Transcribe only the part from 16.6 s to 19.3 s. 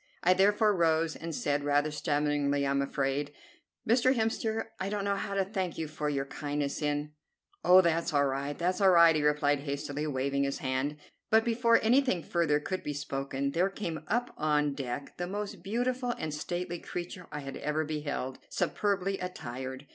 creature I had ever beheld, superbly